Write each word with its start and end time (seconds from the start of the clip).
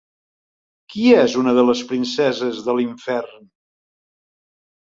Qui 0.93 1.03
és 1.17 1.35
una 1.41 1.53
de 1.59 1.67
les 1.69 1.83
princeses 1.91 2.65
de 2.71 2.75
l'infern? 2.81 3.47